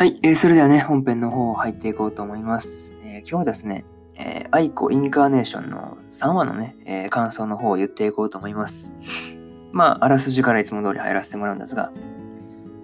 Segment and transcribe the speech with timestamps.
[0.00, 2.90] はい、えーそれではね、本編の方を入っていこうと思います。
[3.04, 8.94] えー今日はですね、えーアイコインカーネーションの3話のね、えー感想の方を言っていこうと思います。
[9.72, 11.92] まあ、あらすじからいつも通り入らせてもらうんですが、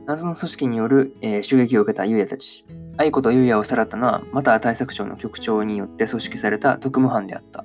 [0.05, 2.67] 謎の組織による、えー襲撃を受けたユウヤたち。
[2.99, 7.65] 愛子とユウヤをさらったのは、また対策長の局長によって組織された特務班であった。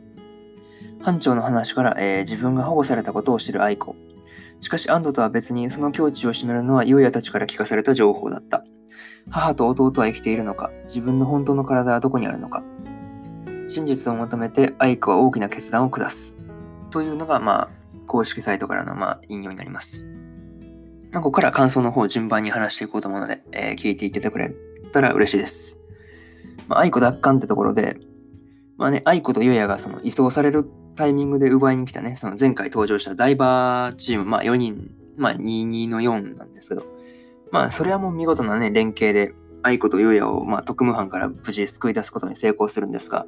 [1.01, 3.97] 班長の話から、えー自分が保護されたことを知る愛子。
[4.61, 8.63] しかし安堵とは別にその境地を占めるのはユウヤたちから聞かされた情報だった。
[9.29, 12.63] 母と弟は生きているのか自分の本当の体はどこにあるのか
[13.71, 16.37] 真実を求めて愛子は大きな決断を下す。
[16.91, 17.69] というのが、まあ、
[18.05, 20.05] 公式サイトからの、まあ、引用になります。
[21.11, 24.53] まあ、ここから感想の方を順番に話していこうと思うので、えー聞いていっててくれ
[24.91, 25.77] たら嬉しいです。
[26.67, 27.97] まあ、愛子奪還ってところで、
[28.77, 36.83] まあね、愛子とゆうやがその移送されるタイミングで奪いに来たね、その前回登場したダイバーチーム、まあ4人、まあ22の4なんですけど、
[37.51, 43.25] まあそれはもう見事なね、連携で愛子とゆうやを、まあ、特務班から無事救い出すことに成功するんですが、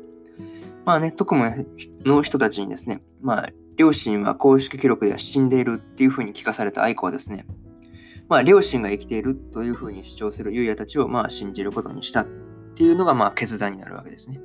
[0.86, 1.68] まあね、特務
[2.06, 7.46] の人たちにですね、まあ両親は公式記録では死んでいるっていうふうに聞かされた愛子はですね、
[8.30, 12.26] まあ、両親が生きているというふうに主張するユウヤたちをまあ信じることにしたっ
[12.76, 14.40] ていうのがまあ決断になるわけですね。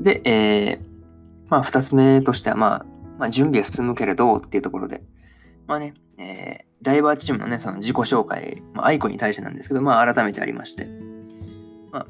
[0.00, 0.98] で、えー
[1.48, 2.86] まあ、2つ目としては、まあ、
[3.18, 5.02] まあ、準備は進むけれどっていうところで、
[5.68, 10.86] まあね、えーダイバーチームのね、その自己紹介、まあ、愛子に対してなんですけど、まあ、改めてありまして、
[11.90, 12.06] まあ、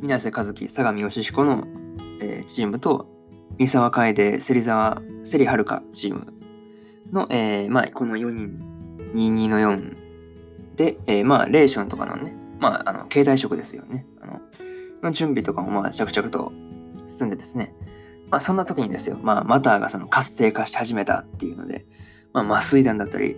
[0.00, 1.64] 水瀬和樹、相模義彦の、
[2.20, 3.06] えーチームと、
[3.58, 6.32] 三沢楓、芹沢、芹遥チーム
[7.12, 8.58] の、えーまあ、この4人
[9.14, 9.96] 22の4
[10.76, 14.06] で、えーまあ、レーションとかのね、まあ、あの、携帯職ですよね。
[14.20, 14.40] あの、
[15.02, 16.52] の準備とかも、まあ、着々と
[17.06, 17.74] 進んでですね。
[18.30, 21.86] まあ、そんな時にですよ、まあ、マターがその活性化し始めたっていうので、
[22.32, 23.36] まあ、麻酔弾だったり、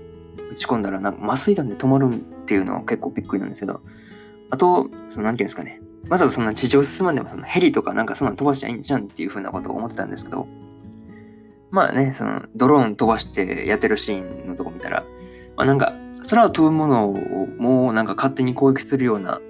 [0.53, 3.81] 打ち込んだら、なんか麻酔弾で止まるっていうのは結構びっくりなんですけど、
[4.51, 10.47] あと、その、なんていうんですかね、わざわざそんな地上進まんでも、そのヘリとかなんかそんなの飛ばしちゃいいんじゃんっていうふうなことを思ってたんですけど、
[11.71, 15.05] まあね、その、ドローン飛ばしてやってるシーンのとこ見たら、
[15.57, 15.95] まあ、なんか
[16.29, 19.41] 空を飛ぶものをもうなんか勝手に攻撃するような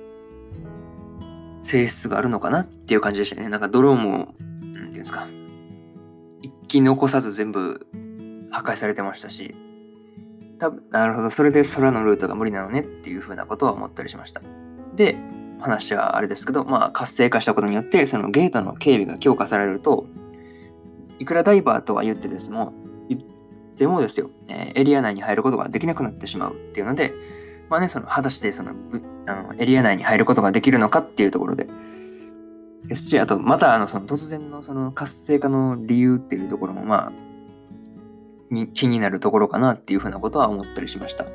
[1.63, 3.49] 性質があるのかなっていう感じでしたね。
[3.49, 5.29] なんかドローンも、なんていうんですか、
[6.43, 7.87] 一気残さず全部
[8.51, 9.55] 破壊されてましたし、
[10.59, 14.43] 多分なるほど、それで空のルートが無理なのねっていうふうなことは思ったりしました。
[14.95, 15.17] で、
[15.61, 20.07] 話はあれですけど、まあ活性化したことによって、そのゲートの警備が強化されると、
[21.19, 22.73] いくらダイバーとは言ってですも、
[23.77, 27.13] でもですよ、えエリア内に入ることができなくなってしまうっていうので、
[27.71, 28.73] まあね、その果たしてその
[29.27, 31.67] あのエリア内に入ることができるのかっていうところで、
[32.85, 37.13] ですし、あと、またあのその突然のその活性化の理由っていうところも、まあ、
[38.51, 41.27] に気になるところかなっていうふうなことは思ったりしました。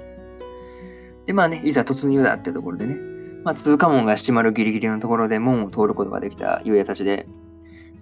[1.26, 2.98] で、まあね、いざ突入だってところでね、
[3.44, 7.28] まあ、通過門が閉まるギリギリのところで門を通ることができたユウヤたちで、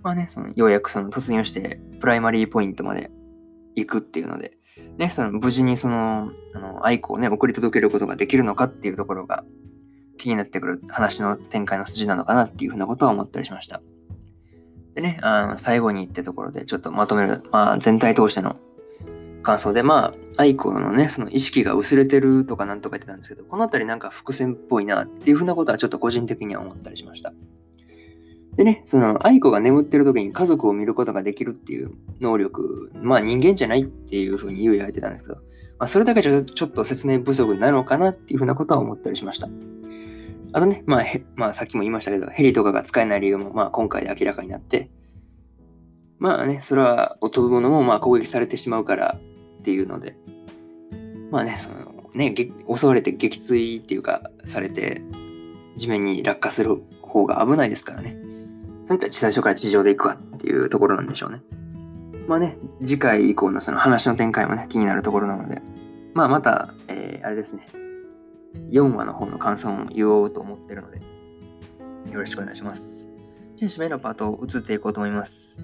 [0.02, 3.12] まあね、そのようやくその突入してプライマリーポイントまで
[3.76, 4.58] 行くっていうので、
[4.98, 9.44] ね、その無事にその、あの、愛子をね、送り届けることができるのかっていうところが
[10.18, 13.82] 気になってくる話の展開の筋なのかなっていうふうなことは思ったりしました。
[14.96, 18.58] でね、あの最後にってところでちょっとまとめる、まあ全体通しての
[19.44, 27.34] 感想で、まあ、愛子のね、その意識が薄れてるとかなんとか言ってたんですけど、このあたりなんか伏線っぽいなっていうふうなことはちょっと個人的には思ったりしました。
[28.56, 39.50] でね、その愛子が眠ってる時に家族を見ることができるっていう能力、まあ人間じゃないっていうふうに言うやれてたんですけど、まあそれだけじゃちょっと説明不足なのかなっていうふうなことは思ったりしました。
[40.56, 41.04] あとね、まあ、
[41.36, 44.90] まあさっきも言いましたけど、ヘリとかが使えない理由もまあ今回で明らかになって、
[46.20, 49.20] まあね、それは飛ぶものもまあ攻撃されてしまうから
[49.64, 50.18] っていうので、
[51.32, 52.36] まあね、そのね、
[52.76, 55.02] 襲われて撃墜っていうか、されて、
[55.78, 58.18] 地面に落下する方が危ないですからね。
[58.88, 61.42] そういったら最初から地上で行くわっていうところなんでしょうね。
[62.28, 65.62] まあね、次回以降のその話の展開もね、気になるところなので、
[66.14, 67.66] まあまた、えーあれですね、
[68.72, 71.00] 4話の方の感想も言おうと思ってるので、
[72.12, 73.08] よろしくお願いします。
[73.56, 75.64] じゃあ、締めのパートを移っていこうと思います。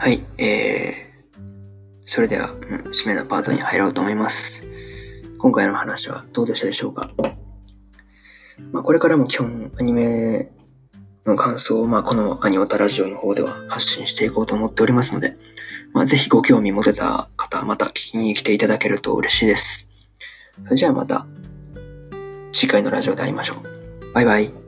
[0.00, 1.38] はい、えー、
[2.04, 2.58] それでは、うん、
[2.92, 4.62] 締めのパートに入ろうと思います。
[5.40, 7.10] 今回の話はどうでしたでしょうか？
[8.70, 10.52] まあ、これからも基本アニメ
[11.26, 15.36] の感想を、まあ、このアニオタラジオの方では発信していこうと思っておりますので、
[15.92, 19.90] まあ、ぜひご興味持てた方、また聞きに来ていただけると嬉しいです。
[20.62, 21.26] それじゃあまた
[22.52, 24.12] 次回のラジオで会いましょう。
[24.12, 24.67] バイバイ。